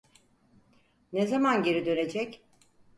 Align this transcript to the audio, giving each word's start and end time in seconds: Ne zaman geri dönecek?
Ne 1.13 1.27
zaman 1.27 1.63
geri 1.63 1.85
dönecek? 1.85 2.41